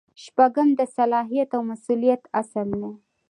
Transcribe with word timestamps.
شپږم 0.23 0.67
د 0.79 0.81
صلاحیت 0.97 1.49
او 1.55 1.61
مسؤلیت 1.71 2.21
اصل 2.39 2.67
دی. 2.81 2.91